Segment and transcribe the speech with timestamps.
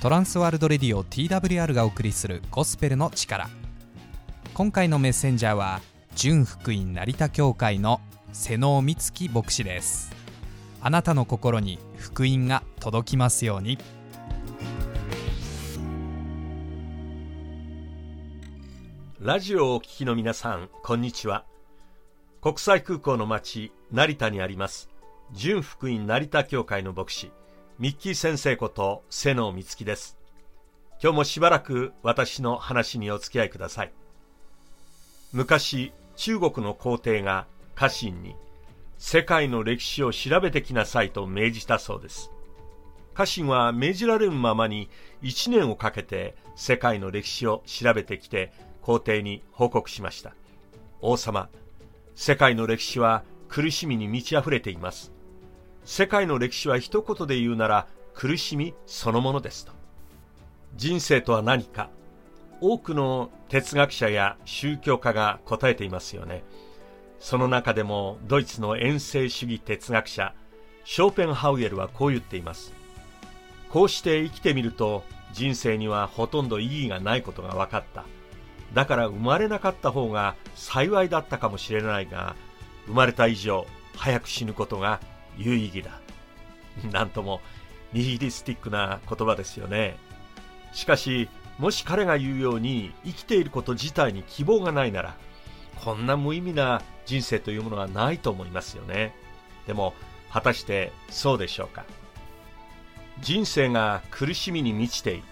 [0.00, 3.50] トランスワールドレディオ TWR がお送りするゴスペルの力
[4.54, 5.80] 今回のメッセンジャーは
[6.14, 8.00] 純福音成田教会の
[8.32, 10.12] 瀬能美月牧師です。
[10.80, 13.76] あなたの心に福音が届きますように。
[19.18, 21.44] ラジオをお聞きの皆さんこんにちは。
[22.40, 24.88] 国際空港の町成田にあります
[25.32, 27.32] 純福音成田教会の牧師。
[27.78, 30.18] ミッキー先生こと瀬野美月です。
[31.00, 33.92] 今日もしばらく私の話にお付き合いください。
[35.32, 38.34] 昔中国の皇帝が家臣に
[38.98, 42.32] 世界の歴史を調べてきなさいと命じたそうです。
[43.14, 44.90] 家臣は命じられるままに
[45.22, 50.34] 1年をかけて世界の歴史を調べてきて皇帝に報告しました。
[51.00, 51.48] 王様
[52.16, 55.12] 世界の歴史は苦しみに満ち溢れています。
[55.90, 59.72] 世界の歴史は一言で言うなら苦しみそのものですと。
[60.76, 61.88] 人生とは何か
[62.60, 66.44] 多くの哲学者や宗教家が答えていますよね。
[67.20, 70.34] その中でもドイツの遠征主義哲学者
[70.84, 72.74] ショーペンハウエルはこう言っています。
[73.70, 78.04] こうして生きてみると人生にはほとんど意義がないことが分かった。
[78.74, 82.36] だから生まれなかった方が幸いだったかもしれないが、
[82.86, 85.00] 生まれた以上早く死ぬことが
[85.38, 86.00] 有意義だ。
[86.92, 87.40] なんとも
[87.92, 89.96] ニヒリスティックな言葉ですよね。
[90.72, 95.16] しかし、もし彼が言うように生きていること自体に希望がないなら、
[95.82, 99.14] こんな無意味な人生というものはないと思いますよね。
[99.66, 99.94] でも、
[100.30, 101.84] 果たしてそうでしょうか。
[103.20, 105.22] 人生が苦しみに満ちている。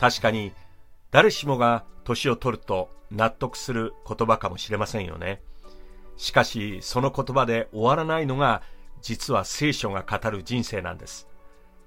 [0.00, 0.52] 確かに、
[1.10, 5.42] 誰しもが年を取ると納得する言葉かもしれませんよね。
[6.16, 8.62] しかし、その言葉で終わらないのが
[9.02, 11.28] 実は聖書が語る人生なんです。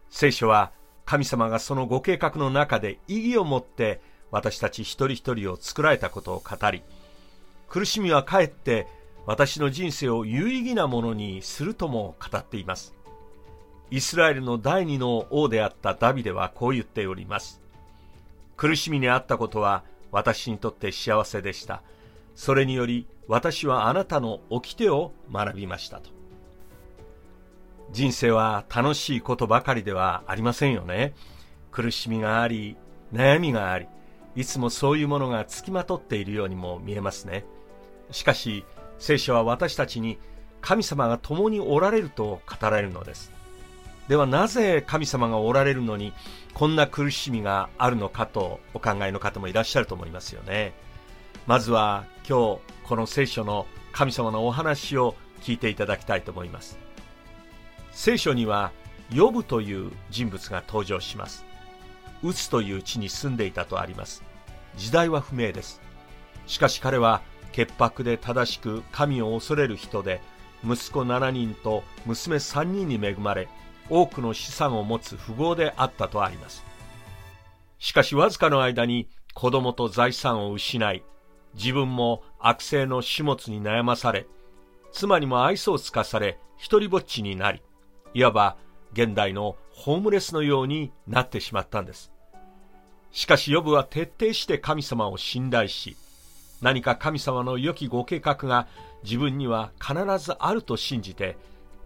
[0.09, 0.71] 聖書は
[1.05, 6.83] 神様がそのご計画の中で意義を持って私たち一人一人を作られたことを語り、
[7.69, 8.87] 苦しみはかえって
[9.25, 12.93] 私の人生を有意義なものにするとも語っています。
[13.89, 17.61] イスラエルの第二の王であったダビデはこう言っております。
[18.55, 21.81] 苦しみにあったことは私にとって幸せでした。
[22.35, 26.20] それにより私はあなたの掟を学びましたと。
[27.91, 31.13] 人生は楽しいことばかりではありませんよね。
[31.71, 32.77] 苦しみがあり、
[33.13, 33.87] 悩みがあり、
[34.35, 37.45] いつもそういうものがつきまとっているようにも見えますね。
[38.11, 38.63] しかし、
[38.97, 40.17] 聖書は私たちに
[40.61, 43.33] 神様が共におられると語られるのです。
[44.07, 46.13] ではなぜ神様がおられるのに
[46.53, 50.73] こんな苦しみがあるのかとお考えの方もいらっしゃると思いますよね。
[51.47, 56.80] まずは今日この聖書の神様のお話を聞いていただきたいと思います。
[57.91, 58.71] 聖書には
[59.11, 61.45] ヨブという人物が登場します。
[62.23, 64.23] ウツという地に住んでいたとあります。
[64.77, 65.81] 時代は不明です。
[66.47, 67.21] しかし彼は
[67.51, 70.21] 潔白で正しく神を恐れる人で
[70.63, 73.49] 息子7人と娘3人に恵まれ
[73.89, 76.63] 多くの資産を持つ富豪であったとあります。
[77.79, 81.03] しかしわずかの間に子供と財産を失い
[81.55, 84.27] 自分も悪性の種物に悩まされ
[84.91, 87.61] 妻にも愛想をつかされ一りぼっちになり
[88.13, 88.57] いわば
[88.93, 92.11] 現代のホームレスのようになってしまったんです。
[93.11, 95.97] しかしヨブは徹底して神様を信頼し、
[96.61, 98.67] 何か神様の良きご計画が
[99.03, 101.37] 自分には必ずあると信じて、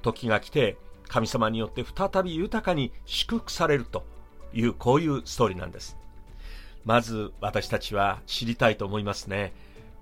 [0.02, 0.78] 時が来て
[1.08, 4.04] 神様によって再び豊かに祝福されると
[4.54, 5.98] いうこういうストーリーなんです。
[6.84, 9.54] まず私たちは知りたいと思いますね。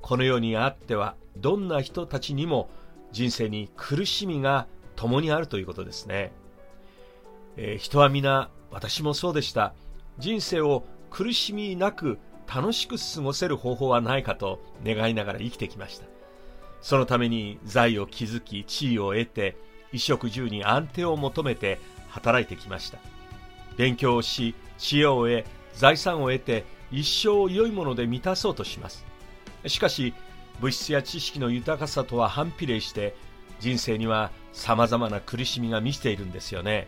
[0.01, 2.69] この世にあってはどんな人たちにも
[3.13, 6.31] 人生に苦しみが共にあるということですね。
[7.57, 9.73] えー、人は皆、私もそうでした。
[10.17, 12.19] 人生を苦しみなく
[12.53, 16.05] 楽しく過ごせる方法はないかと願いながら生きてきました。
[16.81, 19.55] そのために財を築き、地位を得て、
[19.91, 22.97] 衣食住に安定を求めて働いてきました。
[23.77, 25.45] 勉強をし、知恵を得、
[25.75, 29.05] 財産を得て、一生を良いもので満たそうとします。
[29.67, 30.13] しかし、
[30.59, 33.15] 物質や知識の豊かさとは反比例して、
[33.59, 36.87] 人生には様々な苦しみが満ちているんですよね。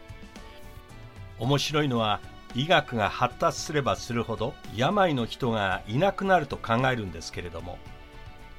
[1.39, 2.21] 面白いのは
[2.55, 7.77] 医学が発達すればするほど病の人がいなくなると考えるんですけれども、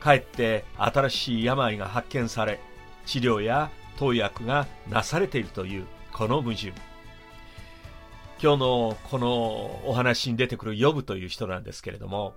[0.00, 2.60] かえって新しい病が発見され、
[3.06, 6.72] 治療や投薬がなされているというこの矛盾。
[8.42, 12.34] 今日のこのお話に出てくるヨブという人なんですけれども、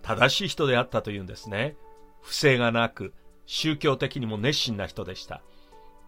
[0.00, 1.76] 正しい人であったというんですね。
[2.22, 3.12] 不正がなく、
[3.46, 5.42] 宗教的にも熱心な人でした。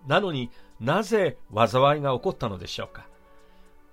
[0.07, 0.51] なのに
[0.81, 3.07] なぜ災いが起こったのでしょうか。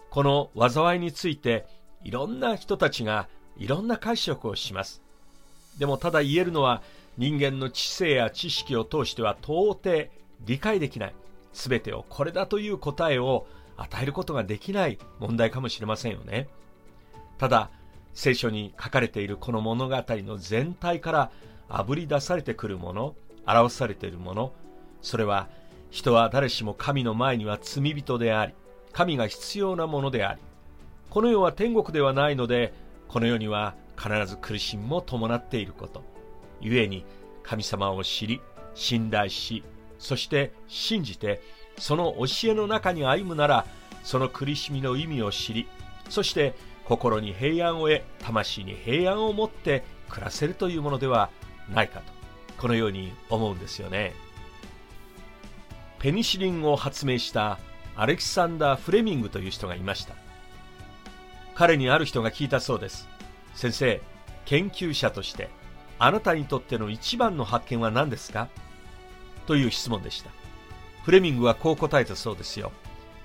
[0.09, 1.65] この災いについて
[2.03, 3.27] いろんな人たちが
[3.57, 5.01] いろんな解釈をします。
[5.79, 6.81] でもただ言えるのは
[7.17, 10.09] 人間の知性や知識を通しては到底
[10.45, 11.15] 理解できない。
[11.53, 13.45] 全てをこれだという答えを
[13.77, 16.47] 与えることができない問題かもしれませんよね。
[17.37, 17.69] ただ
[18.13, 21.31] 聖書に書かれているこの物語の全体から
[21.69, 23.15] あぶり出されてくるもの
[23.45, 24.53] 表されているもの。
[25.01, 25.49] それは
[25.89, 28.53] 人は誰しも神の前には罪人であり
[28.93, 30.39] 神が必要なものであり
[31.09, 32.73] この世は天国ではないので
[33.07, 36.03] この世には必ず苦しみも伴っていること。
[36.61, 37.03] 故に
[37.43, 38.41] 神様を知り
[38.75, 39.63] 信頼し
[39.99, 41.41] そして信じて
[41.77, 43.65] その教えの中に歩むなら
[44.03, 45.67] その苦しみの意味を知り
[46.09, 46.53] そして
[46.85, 51.29] 心に平安を得魂に平安を持って暮らせるというものでは
[51.73, 52.20] ないかと。
[52.61, 54.13] このように思うんですよね。
[55.97, 57.57] ペニシリンを発明した
[57.95, 60.13] アレキサンダー・フレミングという人がいました。
[61.55, 63.09] 彼にある人が聞いたそうです。
[63.55, 64.01] 先生
[64.45, 65.49] 研究者として
[65.97, 68.47] あなたにとっての一番の発見は何ですか？
[69.47, 70.29] という質問でした。
[71.03, 72.71] フレミングはこう答えたそうですよ。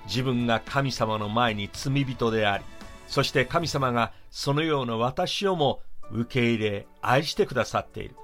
[0.06, 2.65] 自分が神様の前に罪人であり
[3.06, 8.17] そして神様がそのような私をも受け入れ愛してくださっている。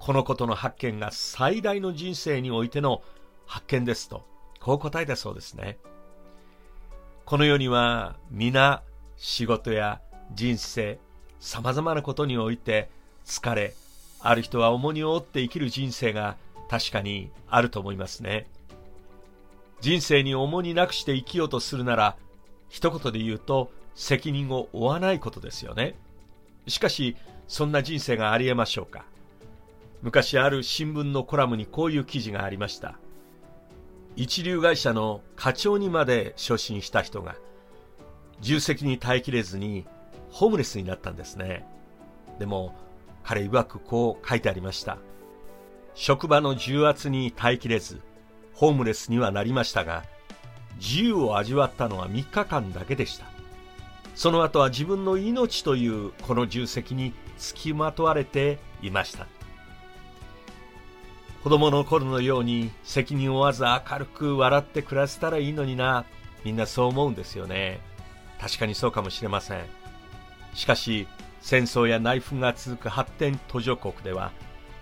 [0.00, 3.02] このことの発見が最大の人生においての
[3.46, 4.24] 発見ですと
[4.58, 5.78] こう答えたそうですね。
[7.26, 8.82] この世には皆
[9.16, 10.00] 仕事や
[10.34, 10.98] 人生
[11.38, 12.90] 様々なことにおいて
[13.24, 13.74] 疲れ
[14.20, 16.36] ある人は重荷を負って生きる人生が
[16.68, 18.46] 確かにあると思いますね。
[19.80, 22.16] 人生に重荷なくして生きようとするなら
[22.68, 25.94] 一言で言うと責任を負わないことですよね。
[26.68, 27.16] しかし
[27.48, 29.04] そんな人生がありえましょうか。
[30.02, 32.98] 昔ある新聞のコラムにこういう記事がありました。
[34.16, 37.36] 一流会社の課長にまで昇進した人が
[38.40, 39.86] 重責に耐えきれずに
[40.30, 41.66] ホームレスになったんですね。
[42.38, 42.74] でも
[43.22, 44.98] 彼曰くこう書いてありました。
[45.94, 48.00] 職場の重圧に耐えきれず
[48.54, 50.04] ホームレスにはなりましたが
[50.76, 53.26] 自由を味わったのは3日間だけでした。
[54.14, 59.26] その後は自分の命というこの重責につきまとわれていました。
[61.42, 66.04] 子供の頃のように責任を負わず明るく笑って暮らせたらいいのにな。
[66.44, 67.80] みんなそう思うんですよね。
[68.38, 69.64] 確かにそうかもしれません。
[70.54, 71.08] しかし
[71.40, 74.32] 戦争や内紛が続く発展途上国では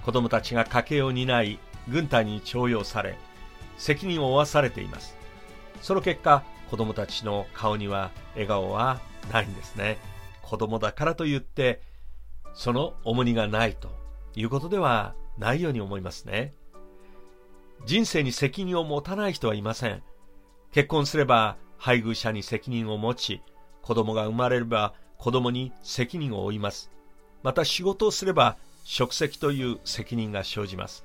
[0.05, 1.58] 子供たちが家計を担い
[1.88, 3.16] 軍隊に徴用され
[3.76, 5.16] 責任を負わされています。
[5.81, 9.00] その結果子供たちの顔には笑顔は
[9.32, 9.99] ないんですね。
[10.43, 11.82] 子供だからといって
[12.52, 13.90] その重荷がないと
[14.34, 16.52] いうことではないように思いますね
[17.87, 20.02] 人生に責任を持たない人はいません
[20.73, 23.40] 結婚すれば配偶者に責任を持ち
[23.82, 26.90] 子供が生まれれば子供に責任を負います。
[27.43, 31.05] また仕事をすれば職責という責任が生じます。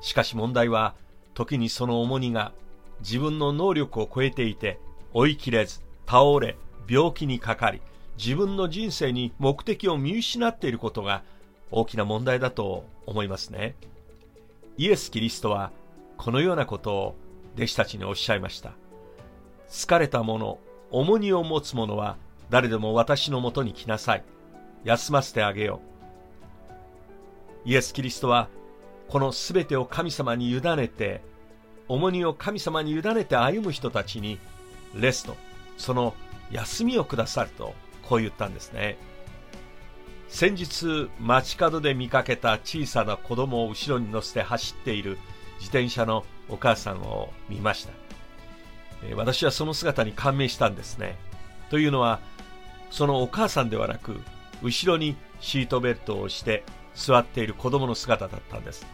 [0.00, 0.94] しかし問題は、
[1.34, 2.52] 時にその重荷が
[3.00, 4.78] 自分の能力を超えていて、
[5.12, 6.56] 追い切れず、倒れ、
[6.88, 7.80] 病気にかかり、
[8.16, 11.22] 自分の人生に目的を見失っていることが
[11.76, 13.74] 大きな問題だと思いますね。
[14.78, 15.72] イエス・キリストは
[16.16, 17.16] このようなことを
[17.56, 18.74] 弟子たちにおっしゃいました。
[19.68, 20.58] 疲れた者、
[20.92, 22.16] 重荷を持つ者は
[22.48, 24.24] 誰でも私のもとに来なさい。
[24.84, 25.80] 休ませてあげよ
[27.66, 27.68] う。
[27.68, 28.48] イエス・キリストは、
[29.08, 31.22] このすべてを神様に委ねて、
[31.88, 34.38] 重荷を神様に委ねて歩む人たちに、
[34.94, 35.34] レスト、
[35.76, 36.14] その
[36.52, 37.74] 休みをくださると、
[38.08, 38.96] こう言ったんですね。
[40.34, 45.16] 先日、街角で見かけた小さな子供を後ろに乗せて走っている
[45.60, 47.92] 自転車のお母さんを見ました。
[49.14, 51.16] 私はその姿に感銘したんですね。
[51.70, 52.18] というのは、
[52.90, 54.20] そのお母さんではなく、
[54.60, 56.64] 後ろにシートベルトをして
[56.96, 58.84] 座っている子供の姿だったんです。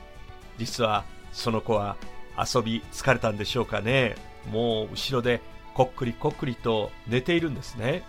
[0.58, 1.96] 実はその子は
[2.36, 4.14] 遊び疲れたんでしょうかね。
[4.52, 5.40] もう後ろで
[5.72, 8.02] こっくりこっくりと寝ているんですね。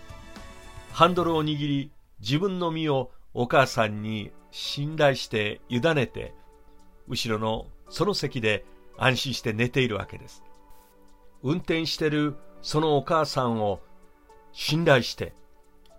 [0.92, 6.34] ハンドルを握り自分の身をお母さんに信頼して委ねて
[7.08, 8.66] 後ろのその席で
[8.98, 10.44] 安心して寝ているわけです。
[11.44, 13.80] 運転してるそのお母さんを
[14.54, 15.34] 信頼して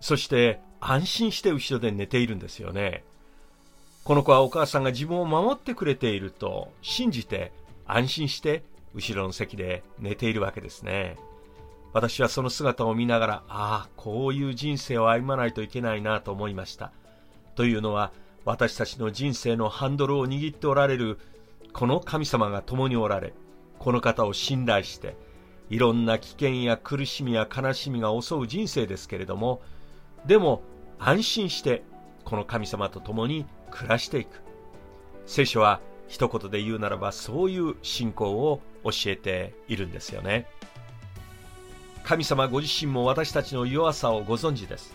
[0.01, 3.05] そして安心して後ろで寝ているんですよね。
[4.05, 7.53] この子はお母さんが自分を守ってくれていると信じて
[7.87, 8.62] 安心して
[8.95, 11.17] 後ろの席で寝ているわけですね。
[11.93, 16.91] 私はその姿を見ながら、ああ、こういう人生を歩まないといけないなと思いました。
[17.55, 18.13] というのは、
[18.45, 21.19] 私たちの人生のハンドルを握っておられる、
[21.73, 23.33] この神様が共におられ、
[23.79, 25.17] この方を信頼して、
[25.71, 29.63] いろんな危険や苦しみや悲しみが襲う人生ですけれども、
[30.27, 30.63] でも
[30.99, 31.83] 安心して
[32.25, 34.43] この神様と共に暮らしていく。
[35.27, 40.47] 聖書は一言で言うならばそういう信仰を教えているんですよね。
[42.05, 44.95] 神様ご自身も私たちの弱さをご存知です。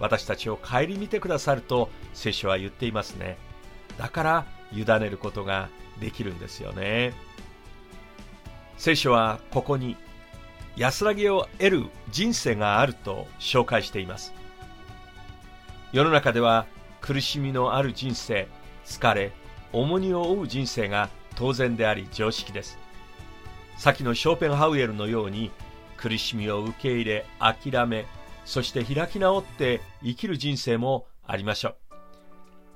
[0.00, 3.38] 私たちを顧みてくださると聖書は言っていますね。
[3.98, 5.68] だから委ねることが
[6.00, 7.14] できるんですよね。
[8.76, 9.96] 聖書はここに
[10.76, 14.34] 安らぎを得る人生があると紹介しています。
[15.92, 16.66] 世の中では
[17.00, 18.48] 苦しみのある人生、
[18.84, 19.32] 疲れ、
[19.72, 22.78] 重荷を負う人生が当然であり常識です。
[23.78, 25.50] 先のショーペンハウエルのように
[25.96, 28.06] 苦しみを受け入れ、諦め、
[28.46, 31.76] そして開き直って生きる人生もありましょう。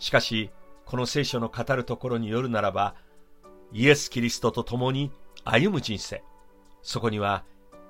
[0.01, 0.51] しかし、
[0.85, 2.97] この聖書の語るところによるならば、
[3.73, 5.13] イエス・キリストと共に
[5.45, 6.25] 歩む人生、
[6.83, 7.45] そこには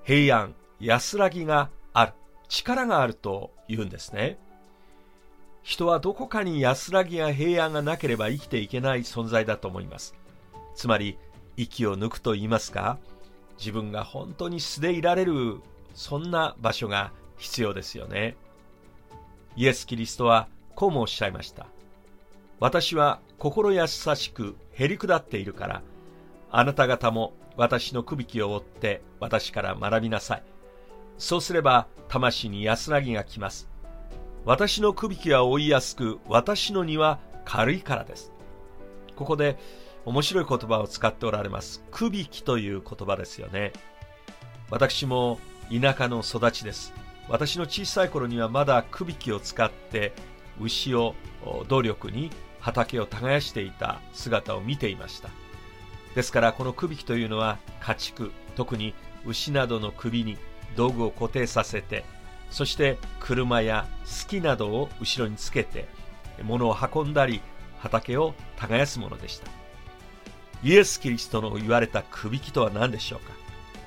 [0.04, 2.12] 平安、安らぎがある、
[2.48, 4.38] 力があると言うんですね。
[5.62, 10.14] 人はどこかに安らぎや平安がなければ生きていけない存在だと思います。
[10.74, 11.18] つまり、
[11.56, 12.98] 息を抜くと言いますか、
[13.58, 15.60] 自分が本当に素でいられる、
[15.94, 18.36] そんな場所が必要ですよね。
[19.56, 21.66] イエス・キリストはこうもおっしゃいました。
[22.60, 25.82] 私は心優しくへり下っているから、
[26.50, 30.42] あなた方も私のくびきを追って私から学びなさい。
[31.18, 33.68] そうすれば魂に安らぎが来ます。
[34.44, 38.32] 私のくびきは追いやすく、私の荷は軽いからです。
[39.16, 39.58] ここで
[40.04, 41.82] 面白い言葉を使っておられます。
[41.90, 43.72] くびきという言葉ですよね。
[44.70, 45.38] 私も
[45.70, 46.92] 田舎の育ちです。
[47.30, 50.12] 私の小さい頃にはまだくびきを使って
[50.60, 51.14] 牛を
[51.68, 55.30] 動力に畑を耕していた姿を見ていました。
[56.16, 58.94] ですからこのくびきというのは家畜、特に
[59.24, 60.38] 牛などの首に
[60.74, 62.04] 道具を固定させて
[62.50, 65.86] そして車やスキなどを後ろにつけて
[66.42, 67.40] 物を運んだり
[67.78, 69.46] 畑を耕すものでした。
[70.64, 73.32] イエス・キリストの言われたくびきとは何でしょうか？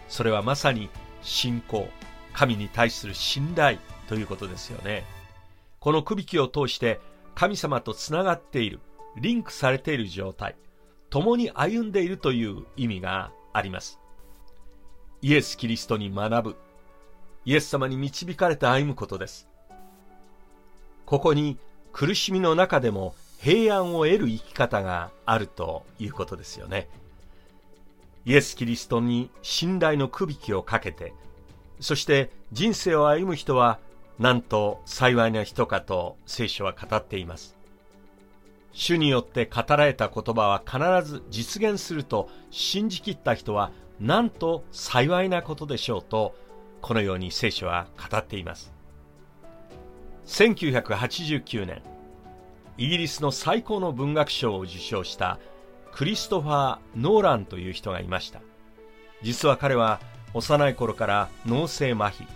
[0.08, 0.90] それはまさに
[1.22, 1.90] 信仰。
[2.34, 5.06] 神に対する信頼ということですよね
[5.80, 7.00] このくびきを通して
[7.36, 8.80] 神様とつながっている
[9.18, 10.56] リンクされている状態
[11.10, 14.00] 共に歩んでいるという意味があります
[15.22, 16.56] イエス・キリストに学ぶ
[17.46, 19.48] イエス様に導かれて歩むことです。
[21.06, 21.58] ここに
[21.92, 26.88] 苦しみの中でも平安を得る生き方があるということですよね。
[28.26, 31.14] イエス・キリストに信頼のくびきをかけて、
[31.84, 33.78] そして人生を歩む人は
[34.18, 37.58] なんと幸いな人かと聖書は語っています。
[38.72, 46.34] 主によって語られた言葉は必ず実現すると信じきった人はなんと幸いなことでしょうと
[46.82, 48.72] このように聖書は語っています。
[50.26, 51.82] 1989年、
[52.78, 55.38] イギリスの最高の文学賞を受賞した
[55.92, 58.40] クリストファー・ノーランという人がいました。
[59.22, 60.00] 実は彼は
[60.34, 62.28] 幼い頃から脳性麻痺、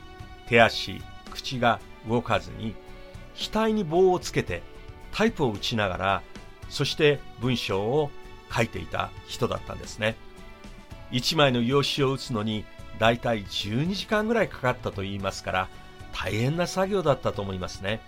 [0.48, 1.02] 手足、
[1.32, 2.76] 口が動かずに、
[3.36, 4.62] 額に棒をつけて
[5.12, 6.22] タイプを打ちながら、
[6.70, 8.12] そして文章を
[8.54, 10.16] 書いていた人だったんですね。
[11.12, 12.66] 一枚の用紙を打つのに
[13.00, 15.70] だいたい12時間ぐらいかかったと言いますから
[16.12, 18.02] 大変な作業だったと思いますね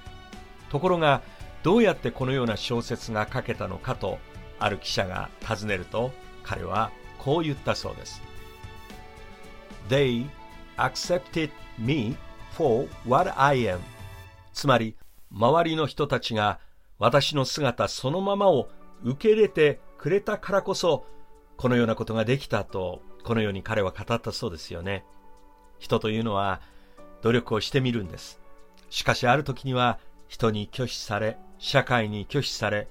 [0.70, 1.22] ところが
[1.64, 4.20] どうやってこのような小説が書けたのかと
[4.60, 6.12] ある記者が尋ねると
[6.44, 8.22] 彼はこう言ったそうです
[9.90, 10.26] They
[10.78, 12.16] accepted me
[12.54, 13.80] for what I am
[14.54, 14.96] つまり
[15.32, 16.60] 周りの人たちが
[16.98, 18.70] 私の姿そのままを
[19.04, 21.06] 受け入れてくれたからこそ
[21.58, 25.04] このようなことができたとこのように彼は語ったそうですよね。
[25.78, 26.62] 人というのは
[27.22, 28.40] 努力をしてみるんです。
[28.90, 32.88] しかしある時には人に拒否され、社会に拒否され、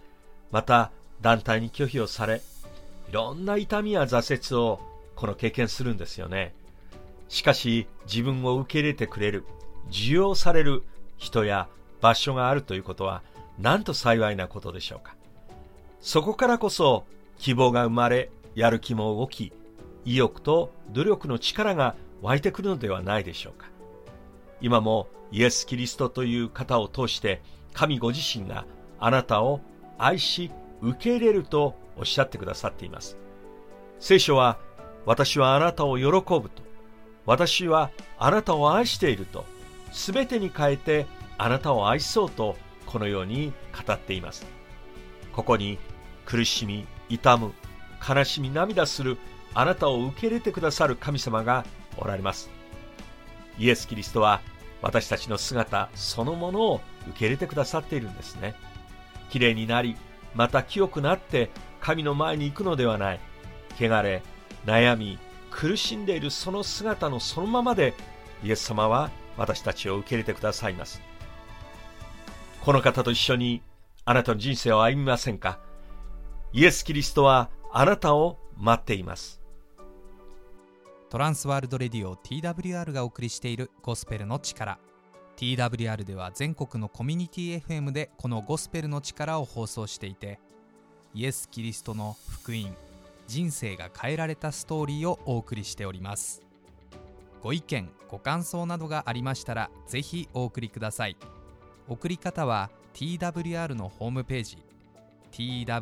[0.51, 0.91] また
[1.21, 2.43] 団体に拒否をされ、
[3.09, 4.81] いろんな痛みや挫折を
[5.17, 6.55] この経験するんですよね。
[7.29, 9.45] しかし自分を受け入れてくれる、
[9.89, 10.83] 受容される
[11.17, 11.69] 人や
[12.01, 13.23] 場所があるということは
[13.59, 15.15] なんと幸いなことでしょうか。
[16.01, 17.05] そこからこそ
[17.39, 19.53] 希望が生まれ、やる気も起き、
[20.05, 23.69] 意欲と努力の力が湧いてくるのではないでしょうか
[24.61, 27.43] 今もイエス・キリストという方を通して
[27.75, 28.65] 神ご自身が
[28.99, 29.61] あなたを
[29.99, 33.17] 愛し受け入れるとおっしゃってくださっています
[34.01, 34.59] 聖書は
[35.05, 36.63] 私はあなたを喜ぶと
[37.29, 39.45] 私はあなたを愛していると
[39.93, 41.07] 全てに変えて
[41.37, 42.57] あなたを愛そうと
[42.87, 43.53] このように
[43.87, 44.47] 語っています。
[45.35, 45.79] ここに
[46.25, 47.53] 苦しみ痛む
[48.09, 49.19] 悲しみ涙する
[49.53, 51.67] あなたを受け入れてくださる神様が
[51.99, 52.49] おられます。
[53.59, 54.41] イエス・キリストは
[54.81, 58.55] 私たちの姿そのものを受け入れてくださっているんですね。
[59.29, 59.99] 綺麗になり
[60.35, 61.51] また清くなって
[61.83, 63.21] 神の前に行くのではない。
[63.79, 64.23] 汚れ
[64.65, 65.19] 悩み
[65.59, 67.93] 苦しんでいるその姿のそのままで
[68.45, 71.03] イエス様は私たちを受け入れてくださいます。
[72.61, 73.61] この方と一緒に
[74.05, 75.59] あなたの人生を歩みませんか？
[76.53, 79.43] イエス・キリストはあなたを待っています。
[81.11, 84.79] トランスワールドレディオ TWR がお送りしているゴスペルの力。
[85.37, 90.39] TWR では全国のコミュニティ FM でこのゴスペルの力を放送していて
[91.15, 92.77] イエス・キリストの福音
[93.29, 96.43] 人生が変えられたストーリーをお送りしております。
[97.43, 101.17] ご意見ご感想などがありましたらぜひお送りください。
[101.87, 104.59] 送り方は TWR のホームページ。
[105.31, 105.79] Twrjp.org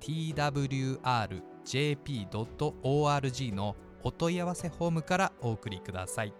[0.00, 0.72] twrjp.org
[3.52, 6.34] のお問い合わせフォームからお送りください。